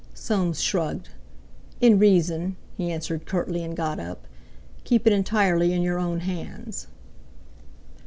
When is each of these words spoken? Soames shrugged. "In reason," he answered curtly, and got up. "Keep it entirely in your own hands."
Soames 0.15 0.59
shrugged. 0.63 1.09
"In 1.79 1.99
reason," 1.99 2.55
he 2.75 2.91
answered 2.91 3.27
curtly, 3.27 3.63
and 3.63 3.77
got 3.77 3.99
up. 3.99 4.25
"Keep 4.83 5.05
it 5.05 5.13
entirely 5.13 5.73
in 5.73 5.83
your 5.83 5.99
own 5.99 6.21
hands." 6.21 6.87